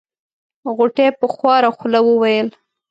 غوټۍ 0.75 1.07
په 1.19 1.25
خواره 1.33 1.69
خوله 1.77 1.99
وويل. 2.03 2.47